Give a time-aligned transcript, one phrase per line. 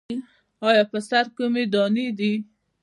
[0.67, 2.33] ایا په سر کې مو دانې دي؟